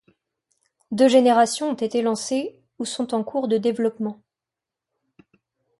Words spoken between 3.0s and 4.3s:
en cours de développement.